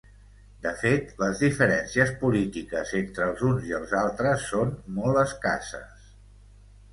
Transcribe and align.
De 0.61 0.69
fet, 0.83 1.11
les 1.23 1.41
diferències 1.43 2.13
polítiques 2.21 2.95
entre 3.01 3.27
els 3.27 3.45
uns 3.51 3.69
i 3.69 3.77
els 3.81 3.93
altres 4.01 4.47
són 4.55 4.73
molt 4.97 5.21
escasses. 5.27 6.11